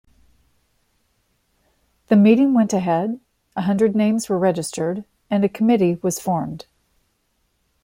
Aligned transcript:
The 2.07 2.15
meeting 2.15 2.55
went 2.55 2.73
ahead, 2.73 3.19
a 3.55 3.61
hundred 3.61 3.95
names 3.95 4.29
were 4.29 4.39
registered 4.39 5.05
and 5.29 5.45
a 5.45 5.47
committee 5.47 5.99
was 6.01 6.19
formed. 6.19 6.65